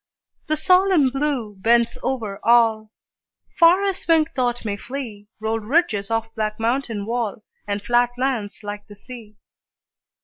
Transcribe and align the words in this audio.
The 0.47 0.55
solemn 0.55 1.11
Blue 1.11 1.57
bends 1.59 1.95
over 2.01 2.39
all; 2.43 2.91
Far 3.59 3.83
as 3.85 4.07
winged 4.07 4.29
thought 4.33 4.65
may 4.65 4.75
flee 4.75 5.27
Roll 5.39 5.59
ridges 5.59 6.09
of 6.09 6.33
black 6.33 6.59
mountain 6.59 7.05
wall, 7.05 7.43
And 7.67 7.83
flat 7.83 8.09
sands 8.17 8.63
like 8.63 8.87
the 8.87 8.95
sea. 8.95 9.37